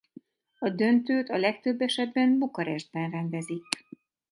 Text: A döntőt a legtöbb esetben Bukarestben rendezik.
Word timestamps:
A 0.59 0.69
döntőt 0.69 1.29
a 1.29 1.37
legtöbb 1.37 1.81
esetben 1.81 2.37
Bukarestben 2.37 3.09
rendezik. 3.11 3.63